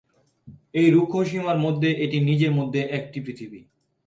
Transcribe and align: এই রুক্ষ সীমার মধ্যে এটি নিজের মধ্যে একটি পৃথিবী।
এই 0.73 0.87
রুক্ষ 0.91 1.13
সীমার 1.23 1.57
মধ্যে 1.57 1.89
এটি 1.95 2.17
নিজের 2.19 2.51
মধ্যে 2.51 2.81
একটি 2.97 3.19
পৃথিবী। 3.21 3.59